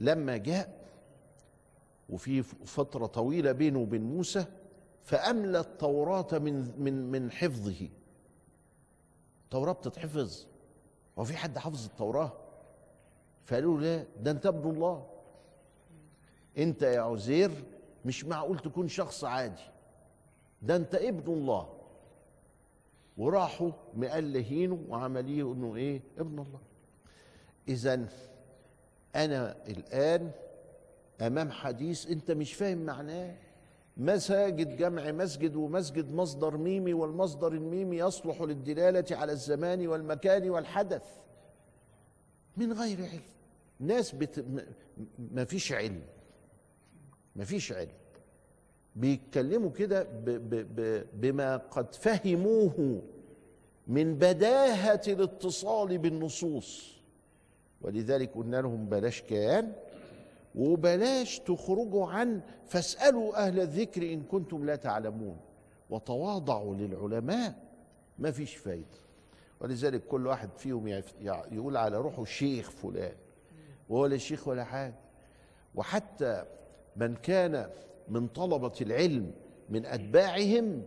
لما 0.00 0.36
جاء 0.36 0.84
وفي 2.10 2.42
فترة 2.42 3.06
طويلة 3.06 3.52
بينه 3.52 3.78
وبين 3.78 4.02
موسى 4.02 4.44
فأملى 5.04 5.60
التوراة 5.60 6.26
من 6.32 6.82
من 6.82 7.10
من 7.10 7.30
حفظه. 7.30 7.88
التوراة 9.44 9.72
بتتحفظ. 9.72 10.46
هو 11.18 11.24
في 11.24 11.36
حد 11.36 11.58
حفظ 11.58 11.84
التوراة؟ 11.84 12.32
فقالوا 13.44 13.80
لا 13.80 14.04
ده 14.22 14.30
انت 14.30 14.46
ابن 14.46 14.70
الله. 14.70 15.06
انت 16.58 16.82
يا 16.82 17.00
عزير 17.00 17.50
مش 18.04 18.24
معقول 18.24 18.58
تكون 18.58 18.88
شخص 18.88 19.24
عادي. 19.24 19.62
ده 20.62 20.76
انت 20.76 20.94
ابن 20.94 21.32
الله. 21.32 21.68
وراحوا 23.16 23.70
مألهينه 23.94 24.84
وعمليه 24.88 25.52
انه 25.52 25.76
إيه؟ 25.76 26.00
ابن 26.18 26.38
الله. 26.38 26.60
إذا 27.68 28.08
أنا 29.16 29.56
الآن 29.68 30.30
أمام 31.20 31.50
حديث 31.50 32.10
أنت 32.10 32.30
مش 32.30 32.54
فاهم 32.54 32.78
معناه. 32.78 33.36
مساجد 33.96 34.76
جمع 34.76 35.12
مسجد 35.12 35.56
ومسجد 35.56 36.12
مصدر 36.12 36.56
ميمي 36.56 36.94
والمصدر 36.94 37.52
الميمي 37.52 37.96
يصلح 37.96 38.42
للدلالة 38.42 39.16
على 39.16 39.32
الزمان 39.32 39.86
والمكان 39.86 40.50
والحدث. 40.50 41.04
من 42.56 42.72
غير 42.72 42.98
علم. 42.98 43.22
ناس 43.80 44.12
بت... 44.12 44.44
ما 45.18 45.44
فيش 45.44 45.72
علم. 45.72 46.02
ما 47.36 47.44
فيش 47.44 47.72
علم. 47.72 47.88
بيتكلموا 48.96 49.70
كده. 49.70 50.06
بما 51.12 51.56
قد 51.56 51.94
فهموه 51.94 53.02
من 53.86 54.14
بداهة 54.14 55.02
الاتصال 55.08 55.98
بالنصوص. 55.98 56.94
ولذلك 57.82 58.34
قلنا 58.34 58.56
لهم 58.56 58.86
بلاش 58.86 59.22
كيان 59.22 59.72
وبلاش 60.54 61.38
تخرجوا 61.38 62.06
عن 62.06 62.40
فاسألوا 62.66 63.46
أهل 63.46 63.60
الذكر 63.60 64.12
إن 64.12 64.22
كنتم 64.22 64.64
لا 64.64 64.76
تعلمون. 64.76 65.36
وتواضعوا 65.90 66.74
للعلماء 66.74 67.54
ما 68.18 68.30
فيش 68.30 68.56
فايدة. 68.56 68.98
ولذلك 69.60 70.04
كل 70.06 70.26
واحد 70.26 70.50
فيهم 70.58 71.02
يقول 71.52 71.76
على 71.76 71.96
روحه 71.96 72.24
شيخ 72.24 72.70
فلان 72.70 73.14
وهو 73.88 74.06
لا 74.06 74.16
شيخ 74.16 74.48
ولا 74.48 74.64
حاجة. 74.64 74.94
وحتى 75.74 76.44
من 76.96 77.14
كان 77.14 77.70
من 78.08 78.28
طلبة 78.28 78.72
العلم 78.80 79.32
من 79.68 79.86
أتباعهم 79.86 80.82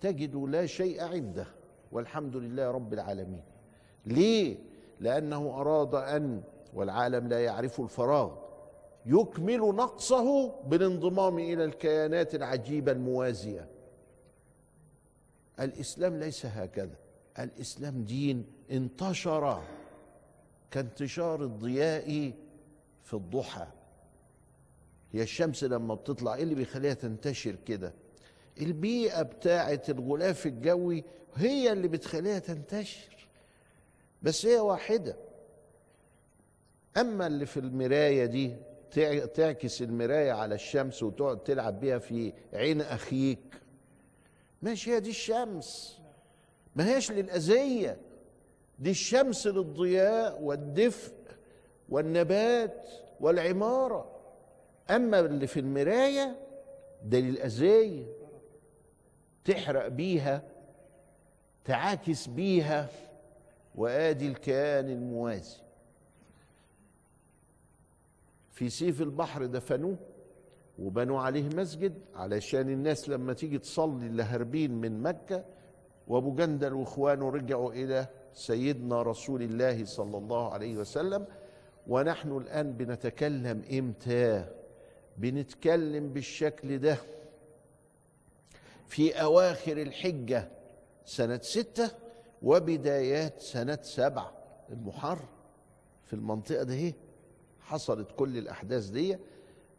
تجد 0.00 0.36
لا 0.36 0.66
شيء 0.66 1.02
عنده 1.02 1.46
والحمد 1.92 2.36
لله 2.36 2.70
رب 2.70 2.92
العالمين. 2.92 3.42
ليه؟ 4.06 4.56
لأنه 5.00 5.60
أراد 5.60 5.94
أن 5.94 6.42
والعالم 6.74 7.28
لا 7.28 7.44
يعرف 7.44 7.80
الفراغ 7.80 8.36
يكمل 9.06 9.60
نقصه 9.60 10.48
بالانضمام 10.62 11.38
إلى 11.38 11.64
الكيانات 11.64 12.34
العجيبة 12.34 12.92
الموازية. 12.92 13.68
الإسلام 15.60 16.16
ليس 16.16 16.46
هكذا. 16.46 16.96
الإسلام 17.38 18.04
دين 18.04 18.46
انتشر 18.70 19.62
كانتشار 20.70 21.42
الضياء 21.42 22.32
في 23.02 23.14
الضحى. 23.14 23.66
هي 25.12 25.22
الشمس 25.22 25.64
لما 25.64 25.94
بتطلع 25.94 26.34
إيه 26.34 26.42
اللي 26.42 26.54
بيخليها 26.54 26.94
تنتشر 26.94 27.56
كده؟ 27.66 27.92
البيئة 28.60 29.22
بتاعة 29.22 29.82
الغلاف 29.88 30.46
الجوي 30.46 31.04
هي 31.34 31.72
اللي 31.72 31.88
بتخليها 31.88 32.38
تنتشر 32.38 33.28
بس 34.22 34.46
هي 34.46 34.58
واحدة. 34.58 35.16
أما 36.96 37.26
اللي 37.26 37.46
في 37.46 37.60
المراية 37.60 38.26
دي 38.26 38.56
تعكس 39.34 39.82
المراية 39.82 40.32
على 40.32 40.54
الشمس 40.54 41.02
وتقعد 41.02 41.38
تلعب 41.38 41.80
بيها 41.80 41.98
في 41.98 42.32
عين 42.52 42.80
أخيك 42.80 43.38
ماشي 44.62 44.90
هي 44.92 45.00
دي 45.00 45.10
الشمس. 45.10 45.98
ما 46.76 46.94
هيش 46.94 47.12
للأذية. 47.12 47.96
دي 48.78 48.90
الشمس 48.90 49.46
للضياء 49.46 50.42
والدفء 50.42 51.12
والنبات 51.88 52.86
والعمارة. 53.20 54.11
أما 54.90 55.20
اللي 55.20 55.46
في 55.46 55.60
المراية 55.60 56.36
ده 57.04 57.18
للأذية 57.20 58.04
تحرق 59.44 59.88
بيها 59.88 60.42
تعاكس 61.64 62.26
بيها 62.26 62.88
وآدي 63.74 64.28
الكيان 64.28 64.88
الموازي. 64.90 65.56
في 68.50 68.68
سيف 68.68 69.02
البحر 69.02 69.46
دفنوه 69.46 69.96
وبنوا 70.78 71.20
عليه 71.20 71.48
مسجد 71.56 71.94
علشان 72.14 72.68
الناس 72.68 73.08
لما 73.08 73.32
تيجي 73.32 73.58
تصلي 73.58 74.06
اللي 74.06 74.22
هاربين 74.22 74.70
من 74.80 75.02
مكة 75.02 75.44
وأبو 76.08 76.34
جندل 76.34 76.72
وإخوانه 76.72 77.30
رجعوا 77.30 77.72
إلى 77.72 78.06
سيدنا 78.34 79.02
رسول 79.02 79.42
الله 79.42 79.84
صلى 79.84 80.18
الله 80.18 80.52
عليه 80.52 80.76
وسلم 80.76 81.26
ونحن 81.86 82.36
الآن 82.36 82.72
بنتكلم 82.72 83.62
إمتى؟ 83.72 84.44
بنتكلم 85.16 86.12
بالشكل 86.12 86.78
ده. 86.78 86.96
في 88.86 89.22
أواخر 89.22 89.82
الحجة 89.82 90.48
سنة 91.04 91.38
ستة 91.42 91.90
وبدايات 92.42 93.40
سنة 93.40 93.78
سبعة. 93.82 94.32
المحرم 94.70 95.28
في 96.04 96.12
المنطقة 96.12 96.62
دي 96.62 96.94
حصلت 97.60 98.08
كل 98.16 98.38
الأحداث 98.38 98.86
دي. 98.86 99.18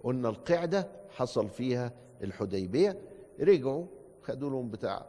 قلنا 0.04 0.30
القعدة 0.30 0.88
حصل 1.10 1.50
فيها 1.50 1.92
الحديبية. 2.24 3.00
رجعوا 3.40 3.86
خدوا 4.22 4.50
لهم 4.50 4.70
بتاع 4.70 5.06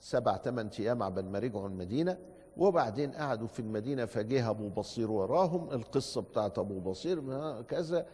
سبع 0.00 0.36
ثمان 0.36 0.70
أيام 0.78 1.02
عبال 1.02 1.30
ما 1.32 1.38
رجعوا 1.38 1.68
المدينة. 1.68 2.18
وبعدين 2.56 3.12
قعدوا 3.12 3.46
في 3.46 3.60
المدينة 3.60 4.04
فجه 4.04 4.50
أبو 4.50 4.68
بصير 4.68 5.10
وراهم. 5.10 5.70
القصة 5.70 6.20
بتاعت 6.22 6.58
أبو 6.58 6.80
بصير 6.80 7.22
كذا. 7.62 8.06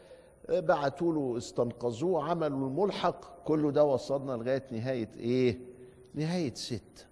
بعتوا 0.50 1.12
له 1.12 1.38
استنقذوه 1.38 2.24
عملوا 2.30 2.68
الملحق. 2.68 3.44
كله 3.44 3.70
ده 3.70 3.84
وصلنا 3.84 4.32
لغاية 4.32 4.66
نهاية 4.70 5.10
إيه؟ 5.16 5.58
نهاية 6.14 6.54
ست 6.54 7.06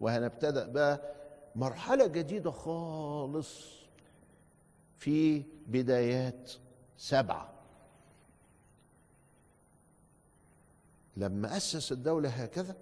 وهنبتدأ 0.00 0.66
بقى 0.68 1.14
مرحلة 1.56 2.06
جديدة 2.06 2.50
خالص 2.50 3.66
في 4.98 5.42
بدايات 5.66 6.52
سبعة. 6.96 7.52
لما 11.16 11.56
أسس 11.56 11.92
الدولة 11.92 12.28
هكذا 12.28 12.76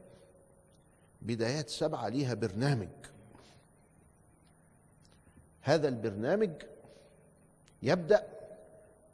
بدايات 1.23 1.68
سبعة 1.68 2.09
ليها 2.09 2.35
برنامج. 2.35 2.88
هذا 5.62 5.88
البرنامج 5.88 6.51
يبدأ 7.83 8.38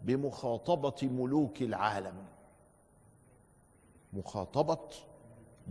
بمخاطبة 0.05 1.09
ملوك 1.09 1.63
العالم. 1.63 2.25
مخاطبة 4.13 4.89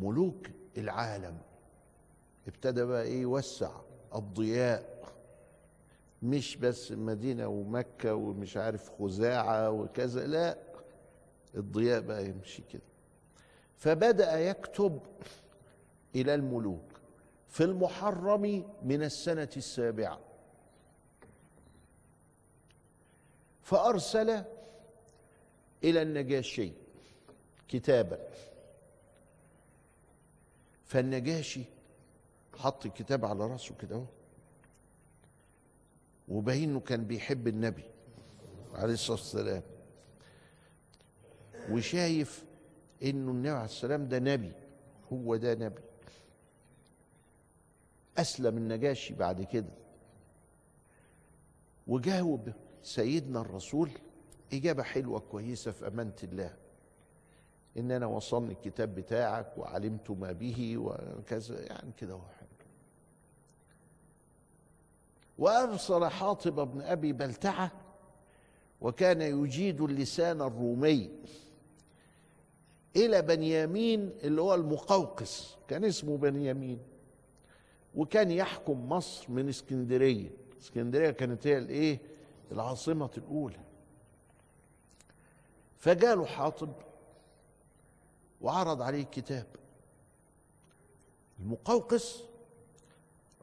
ملوك 0.01 0.47
العالم. 0.77 1.37
ابتدى 2.47 2.85
بقى 2.85 3.03
إيه؟ 3.03 3.21
يوسع 3.21 3.71
الضياء. 4.15 4.93
مش 6.23 6.55
بس 6.57 6.91
المدينة 6.91 7.47
ومكة 7.47 8.15
ومش 8.15 8.57
عارف 8.57 8.91
خزاعة 8.99 9.69
وكذا 9.71 10.27
لا 10.27 10.57
الضياء 11.55 12.01
بقى 12.01 12.25
يمشي 12.25 12.63
كده. 12.71 12.81
فبدأ 13.77 14.39
يكتب 14.39 14.99
إلى 16.15 16.35
الملوك 16.35 16.83
في 17.47 17.63
المحرم 17.63 18.63
من 18.83 19.03
السنة 19.03 19.49
السابعة. 19.57 20.19
فأرسل 23.63 24.43
إلى 25.83 26.01
النجاشي 26.01 26.71
كتابا. 27.67 28.19
فالنجاشي 30.85 31.63
حط 32.57 32.85
الكتاب 32.85 33.25
على 33.25 33.47
راسه 33.47 33.75
كده 33.75 33.95
أهو. 33.95 34.05
وباين 36.27 36.69
انه 36.69 36.79
كان 36.79 37.05
بيحب 37.05 37.47
النبي 37.47 37.83
عليه 38.73 38.93
الصلاة 38.93 39.17
والسلام. 39.17 39.63
وشايف 41.69 42.43
إنه 43.03 43.31
النبي 43.31 43.49
عليه 43.49 43.65
السلام 43.65 44.07
ده 44.07 44.19
نبي 44.19 44.51
هو 45.13 45.35
ده 45.35 45.55
نبي. 45.55 45.81
أسلم 48.17 48.57
النجاشي 48.57 49.13
بعد 49.13 49.41
كده. 49.41 49.73
وجاوب 51.87 52.53
سيدنا 52.83 53.41
الرسول 53.41 53.89
إجابة 54.53 54.83
حلوة 54.83 55.19
كويسة 55.19 55.71
في 55.71 55.87
أمانة 55.87 56.15
الله. 56.23 56.53
إن 57.77 57.91
أنا 57.91 58.05
وصلني 58.05 58.51
الكتاب 58.51 58.95
بتاعك 58.95 59.57
وعلمت 59.57 60.11
ما 60.11 60.31
به 60.31 60.77
وكذا 60.77 61.61
يعني 61.61 61.91
كده 61.97 62.15
واحد 62.15 62.47
وأرسل 65.37 66.05
حاطب 66.05 66.71
بن 66.71 66.81
أبي 66.81 67.13
بلتعة 67.13 67.71
وكان 68.81 69.21
يجيد 69.21 69.81
اللسان 69.81 70.41
الرومي 70.41 71.11
إلى 72.95 73.21
بنيامين 73.21 74.11
اللي 74.23 74.41
هو 74.41 74.53
المقوقس 74.53 75.55
كان 75.67 75.85
اسمه 75.85 76.17
بنيامين. 76.17 76.79
وكان 77.95 78.31
يحكم 78.31 78.89
مصر 78.89 79.31
من 79.31 79.49
اسكندرية. 79.49 80.29
اسكندرية 80.61 81.11
كانت 81.11 81.47
هي 81.47 81.57
الإيه؟ 81.57 81.99
العاصمة 82.53 83.11
الأولى. 83.17 83.59
فجاله 85.77 86.25
حاطب 86.25 86.73
وعرض 88.41 88.81
عليه 88.81 89.01
الكتاب 89.01 89.47
المقوقس 91.39 92.23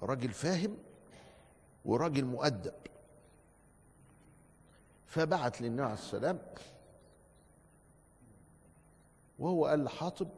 راجل 0.03 0.31
فاهم 0.31 0.77
وراجل 1.85 2.25
مؤدب. 2.25 2.75
فبعت 5.07 5.61
للنبي 5.61 5.83
عليه 5.83 5.95
السلام 5.95 6.39
وهو 9.39 9.67
قال 9.67 9.85
لحاطب 9.85 10.29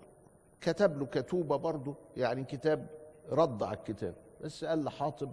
كتب 0.61 0.99
له 0.99 1.07
كتوبة 1.07 1.57
برضه 1.57 1.95
يعني 2.17 2.45
كتاب 2.45 2.87
رد 3.29 3.63
على 3.63 3.77
الكتاب. 3.77 4.15
بس 4.41 4.65
قال 4.65 4.85
لحاطب 4.85 5.33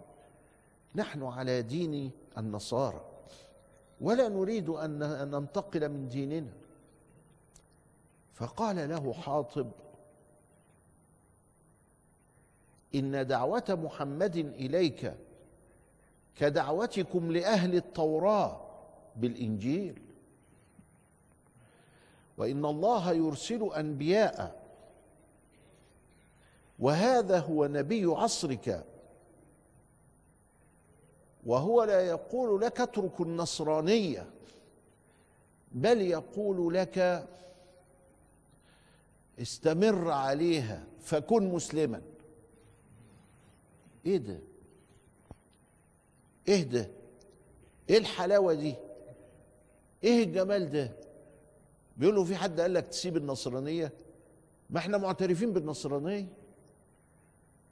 نحن 0.95 1.23
على 1.23 1.61
دين 1.61 2.11
النصارى. 2.37 3.08
ولا 4.01 4.27
نريد 4.27 4.69
أن 4.69 4.99
ننتقل 5.31 5.89
من 5.89 6.07
ديننا. 6.07 6.51
فقال 8.33 8.89
له 8.89 9.13
حاطب 9.13 9.71
إن 12.95 13.27
دعوة 13.27 13.63
محمد 13.69 14.35
إليك 14.35 15.15
كدعوتكم 16.35 17.31
لأهل 17.31 17.75
التوراة 17.75 18.61
بالإنجيل. 19.15 20.01
وإن 22.37 22.65
الله 22.65 23.11
يرسل 23.11 23.63
أنبياء 23.63 24.63
وهذا 26.79 27.39
هو 27.39 27.65
نبي 27.65 28.05
عصرك. 28.05 28.85
وهو 31.45 31.83
لا 31.83 32.01
يقول 32.01 32.61
لك 32.61 32.81
اترك 32.81 33.21
النصرانية 33.21 34.29
بل 35.71 36.01
يقول 36.01 36.73
لك 36.73 37.27
استمر 39.41 40.11
عليها 40.11 40.83
فكن 41.01 41.49
مسلما. 41.53 42.01
إيه 44.05 44.17
ده؟ 44.17 44.39
إيه 46.47 46.63
ده؟ 46.63 46.89
إيه 47.89 47.97
الحلاوة 47.97 48.53
دي؟ 48.53 48.75
إيه 50.03 50.23
الجمال 50.23 50.69
ده؟ 50.71 50.91
بيقول 51.97 52.15
له 52.15 52.23
في 52.23 52.35
حد 52.35 52.59
قال 52.59 52.73
لك 52.73 52.87
تسيب 52.87 53.17
النصرانية؟ 53.17 53.91
ما 54.69 54.79
إحنا 54.79 54.97
معترفين 54.97 55.53
بالنصرانية. 55.53 56.27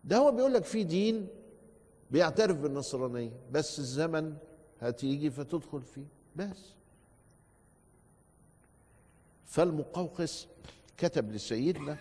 ده 0.04 0.18
هو 0.18 0.32
بيقول 0.32 0.54
لك 0.54 0.64
في 0.64 0.84
دين 0.84 1.28
بيعترف 2.12 2.58
بالنصرانية 2.58 3.32
بس 3.52 3.80
الزمن 3.80 4.38
هتيجي 4.82 5.32
فتدخل 5.32 5.82
فيه 5.82 6.06
بس. 6.36 6.74
فالمقوقس 9.46 10.48
كتب 10.98 11.32
لسيدنا 11.32 11.98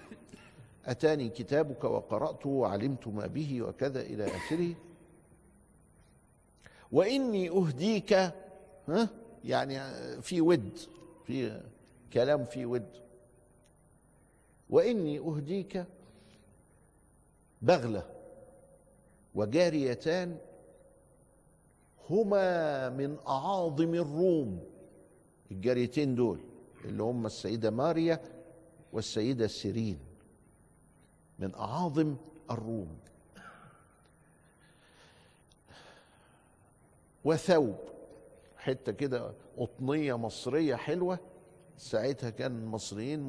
أتاني 0.85 1.29
كتابك 1.29 1.85
وقرأته 1.85 2.49
وعلمت 2.49 3.09
ما 3.09 3.27
به 3.27 3.63
وكذا 3.63 4.01
إلى 4.01 4.37
آخره. 4.37 4.75
وإني 6.93 7.49
أهديك 7.51 8.13
ها 8.89 9.09
يعني 9.45 9.81
في 10.23 10.41
ود 10.41 10.79
في 11.27 11.63
كلام 12.13 12.45
في 12.45 12.67
ود. 12.67 12.89
وإني 14.71 15.19
أهديك 15.19 15.85
بغلة. 17.63 18.16
وجاريتان 19.37 20.39
هما 22.11 22.89
من 22.89 23.17
أعاظم 23.29 23.95
الروم. 23.95 24.65
الجاريتين 25.51 26.15
دول 26.15 26.41
اللي 26.85 27.03
هم 27.03 27.27
السيدة 27.27 27.71
ماريا 27.71 28.21
والسيدة 28.93 29.47
سيرين 29.47 29.99
من 31.39 31.55
أعاظم 31.55 32.17
الروم. 32.51 32.99
وثوب 37.25 37.77
حتة 38.57 38.93
كده 38.93 39.33
قطنية 39.59 40.15
مصرية 40.19 40.75
حلوة. 40.75 41.19
ساعتها 41.79 42.31
كان 42.31 42.59
المصريين 42.59 43.21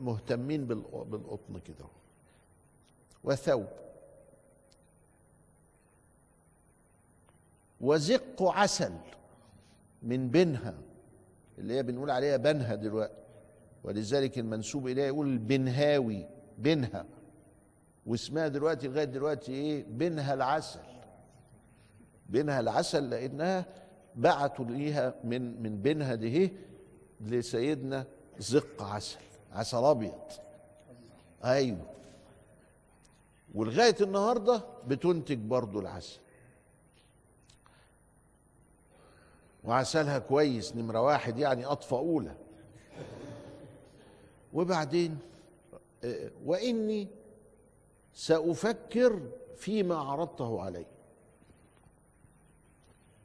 مهتمين 0.00 0.66
بالقطن 0.66 1.58
كده. 1.58 1.86
وثوب 3.24 3.66
وزق 7.80 8.42
عسل 8.42 8.92
من 10.02 10.28
بنها 10.28 10.74
اللي 11.58 11.74
هي 11.74 11.82
بنقول 11.82 12.10
عليها 12.10 12.36
بنها 12.36 12.74
دلوقتي 12.74 13.14
ولذلك 13.84 14.38
المنسوب 14.38 14.86
إليها 14.86 15.06
يقول 15.06 15.26
البنهاوي 15.26 16.26
بنها 16.58 17.06
واسمها 18.06 18.48
دلوقتي 18.48 18.88
لغاية 18.88 19.04
دلوقتي 19.04 19.52
إيه؟ 19.52 19.84
بنها 19.88 20.34
العسل. 20.34 20.80
بنها 22.28 22.60
العسل 22.60 23.10
لأنها 23.10 23.66
بعتوا 24.16 24.64
ليها 24.64 25.14
من 25.24 25.62
من 25.62 25.82
بنها 25.82 26.14
دي 26.14 26.52
لسيدنا 27.20 28.06
زق 28.38 28.82
عسل 28.82 29.18
عسل 29.52 29.84
أبيض. 29.84 30.12
أيوه. 31.44 31.86
ولغاية 33.54 33.96
النهارده 34.00 34.62
بتنتج 34.86 35.38
برضو 35.38 35.80
العسل. 35.80 36.18
وعسلها 39.72 40.18
كويس 40.18 40.76
نمرة 40.76 41.00
واحد 41.02 41.38
يعني 41.38 41.66
أطفى 41.66 41.92
أولى. 41.92 42.34
وبعدين 44.52 45.18
آه، 46.04 46.30
وإني 46.44 47.08
سأفكر 48.14 49.20
فيما 49.56 49.96
عرضته 49.96 50.62
علي. 50.62 50.86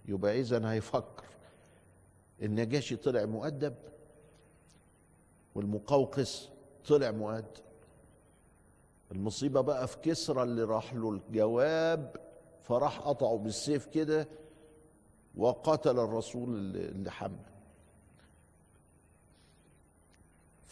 يبقى 0.05 0.39
إذا 0.39 0.71
هيفكر. 0.71 1.23
النجاشي 2.41 2.95
طلع 2.95 3.25
مؤدب 3.25 3.75
والمقوقس 5.55 6.49
طلع 6.87 7.11
مؤدب 7.11 7.63
المصيبة 9.11 9.61
بقى 9.61 9.87
في 9.87 9.97
كسرى 9.97 10.43
اللي 10.43 10.63
راح 10.63 10.93
له 10.93 11.09
الجواب 11.09 12.15
فراح 12.63 12.99
قطعه 12.99 13.37
بالسيف 13.37 13.85
كده 13.85 14.27
وقتل 15.37 15.99
الرسول 15.99 16.55
اللي 16.75 17.11
حمله. 17.11 17.53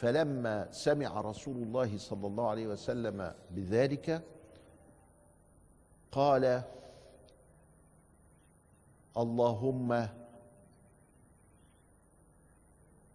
فلما 0.02 0.72
سمع 0.72 1.22
رسول 1.22 1.56
الله 1.56 1.98
صلى 1.98 2.28
الله 2.28 2.50
عليه 2.50 2.68
وسلم 2.68 3.34
بذلك 3.52 4.24
قال 6.12 6.64
اللهم 9.18 10.08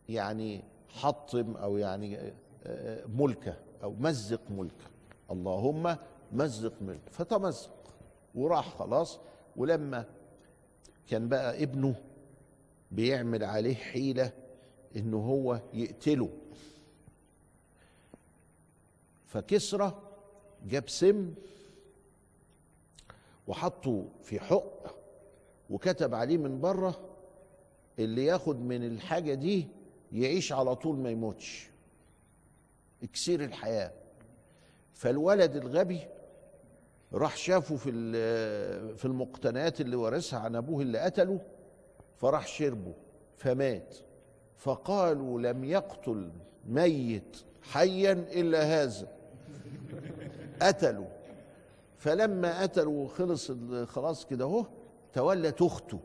يعني 0.08 0.64
حطم 0.88 1.56
أو 1.56 1.76
يعني 1.76 2.18
آه، 2.18 2.32
آه، 2.64 3.04
ملكه 3.06 3.56
أو 3.82 3.92
مزق 3.92 4.40
ملكه. 4.50 4.86
اللهم 5.30 5.96
مزق 6.32 6.82
ملكه. 6.82 7.10
فتمزق 7.10 7.70
وراح 8.34 8.78
خلاص. 8.78 9.20
ولما 9.56 10.04
كان 11.10 11.28
بقى 11.28 11.62
ابنه 11.62 11.94
بيعمل 12.90 13.44
عليه 13.44 13.74
حيلة 13.74 14.32
انه 14.96 15.16
هو 15.16 15.60
يقتله. 15.74 16.30
فكسرى 19.26 20.02
جاب 20.68 20.88
سم 20.88 21.34
وحطه 23.46 24.08
في 24.22 24.40
حق 24.40 24.96
وكتب 25.70 26.14
عليه 26.14 26.36
من 26.38 26.60
بره 26.60 27.00
اللي 27.98 28.24
ياخد 28.24 28.56
من 28.60 28.86
الحاجة 28.86 29.34
دي 29.34 29.66
يعيش 30.12 30.52
على 30.52 30.74
طول 30.76 30.96
ما 30.96 31.10
يموتش. 31.10 31.68
اكسير 33.02 33.44
الحياة. 33.44 33.92
فالولد 34.94 35.56
الغبي 35.56 36.00
راح 37.12 37.36
شافه 37.36 37.76
في 37.76 37.90
في 38.96 39.04
المقتنيات 39.04 39.80
اللي 39.80 39.96
ورثها 39.96 40.38
عن 40.38 40.56
أبوه 40.56 40.82
اللي 40.82 40.98
قتله 40.98 41.40
فراح 42.16 42.46
شربه 42.46 42.92
فمات. 43.36 43.96
فقالوا 44.56 45.40
لم 45.40 45.64
يقتل 45.64 46.30
ميت 46.68 47.36
حيا 47.62 48.12
إلا 48.12 48.82
هذا. 48.82 49.08
قتلوا. 50.62 51.06
فلما 51.96 52.62
قتلوا 52.62 53.04
وخلص 53.04 53.52
خلاص 53.84 54.26
كده 54.26 54.44
أهو 54.44 54.66
تولت 55.12 55.62
أخته. 55.62 55.98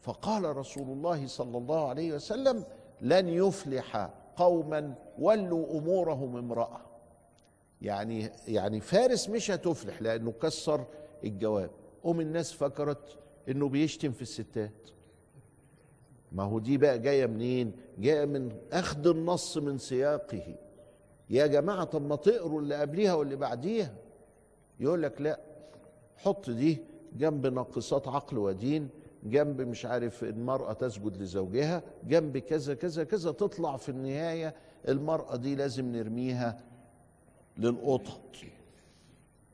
فقال 0.00 0.56
رسول 0.56 0.88
الله 0.88 1.26
صلى 1.26 1.58
الله 1.58 1.88
عليه 1.88 2.12
وسلم 2.12 2.64
لن 3.00 3.28
يفلح 3.28 4.10
قوما 4.36 4.94
ولوا 5.18 5.78
أمورهم 5.78 6.36
امرأة. 6.36 6.80
يعني 7.82 8.30
يعني 8.48 8.80
فارس 8.80 9.28
مش 9.28 9.50
هتفلح 9.50 10.02
لأنه 10.02 10.32
كسر 10.32 10.84
الجواب. 11.24 11.70
قوم 12.04 12.20
الناس 12.20 12.52
فكرت 12.52 13.18
إنه 13.48 13.68
بيشتم 13.68 14.12
في 14.12 14.22
الستات. 14.22 14.90
ما 16.32 16.42
هو 16.42 16.58
دي 16.58 16.78
بقى 16.78 16.98
جاية 16.98 17.26
منين؟ 17.26 17.72
جاية 17.98 18.24
من 18.24 18.52
أخذ 18.72 19.06
النص 19.06 19.56
من 19.58 19.78
سياقه. 19.78 20.54
يا 21.30 21.46
جماعة 21.46 21.84
طب 21.84 22.02
ما 22.02 22.16
تقروا 22.16 22.60
اللي 22.60 22.74
قبليها 22.74 23.14
واللي 23.14 23.36
بعديها. 23.36 23.94
يقول 24.80 25.02
لك 25.02 25.20
لا 25.20 25.40
حط 26.16 26.50
دي 26.50 26.78
جنب 27.16 27.46
ناقصات 27.46 28.08
عقل 28.08 28.38
ودين 28.38 28.88
جنب 29.24 29.60
مش 29.60 29.86
عارف 29.86 30.24
المرأة 30.24 30.72
تسجد 30.72 31.16
لزوجها 31.22 31.82
جنب 32.04 32.38
كذا 32.38 32.74
كذا 32.74 33.04
كذا 33.04 33.32
تطلع 33.32 33.76
في 33.76 33.88
النهاية 33.88 34.54
المرأة 34.88 35.36
دي 35.36 35.54
لازم 35.54 35.92
نرميها. 35.92 36.71
للقطط. 37.58 38.20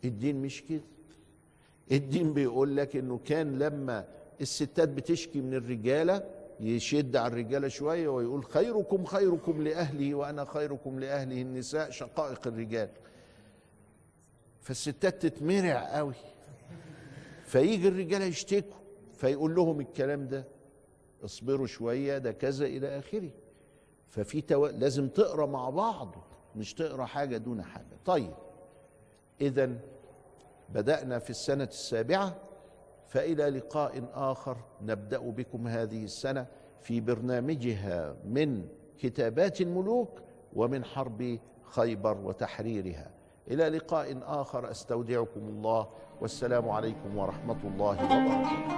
الدين 0.04 0.42
مش 0.42 0.62
كده. 0.68 0.80
الدين 1.92 2.32
بيقول 2.34 2.76
لك 2.76 2.96
إنه 2.96 3.20
كان 3.24 3.58
لما 3.58 4.04
الستات 4.40 4.88
بتشكي 4.88 5.40
من 5.40 5.54
الرجالة 5.54 6.24
يشد 6.60 7.16
على 7.16 7.32
الرجالة 7.32 7.68
شوية 7.68 8.08
ويقول 8.08 8.44
خيركم 8.44 9.04
خيركم 9.04 9.62
لأهله 9.62 10.14
وأنا 10.14 10.44
خيركم 10.44 11.00
لأهله. 11.00 11.42
النساء 11.42 11.90
شقائق 11.90 12.46
الرجال. 12.46 12.88
فالستات 14.60 15.26
تتمرع 15.26 15.96
قوي. 15.96 16.14
فيجي 17.44 17.88
الرجالة 17.88 18.24
يشتكوا. 18.24 18.78
فيقول 19.14 19.54
لهم 19.54 19.80
الكلام 19.80 20.28
ده. 20.28 20.44
اصبروا 21.24 21.66
شوية 21.66 22.18
ده 22.18 22.32
كذا 22.32 22.66
إلى 22.66 22.98
آخره. 22.98 23.30
ففي 24.08 24.40
تو... 24.40 24.66
لازم 24.66 25.08
تقرأ 25.08 25.46
مع 25.46 25.70
بعض 25.70 26.14
مش 26.56 26.74
تقرأ 26.74 27.04
حاجة 27.04 27.36
دون 27.36 27.62
حاجة. 27.62 27.98
طيب 28.04 28.34
اذا 29.40 29.70
بدأنا 30.68 31.18
في 31.18 31.30
السنة 31.30 31.64
السابعة 31.64 32.36
فإلى 33.08 33.50
لقاء 33.50 34.04
آخر 34.14 34.56
نبدأ 34.82 35.18
بكم 35.18 35.68
هذه 35.68 36.04
السنة 36.04 36.46
في 36.80 37.00
برنامجها 37.00 38.16
من 38.24 38.68
كتابات 38.98 39.60
الملوك 39.60 40.20
ومن 40.52 40.84
حرب 40.84 41.38
خيبر 41.62 42.18
وتحريرها. 42.18 43.10
إلى 43.50 43.68
لقاء 43.68 44.18
آخر 44.22 44.70
أستودعكم 44.70 45.40
الله 45.40 45.88
والسلام 46.20 46.68
عليكم 46.68 47.16
ورحمة 47.16 47.58
الله 47.64 48.04
وبركاته. 48.04 48.68